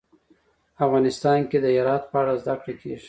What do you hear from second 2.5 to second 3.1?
کړه کېږي.